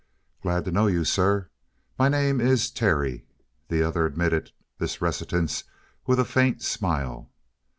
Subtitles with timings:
[0.41, 1.51] "Glad to know you, sir.
[1.99, 3.23] My name is Terry."
[3.67, 5.65] The other admitted this reticence
[6.07, 7.29] with a faint smile.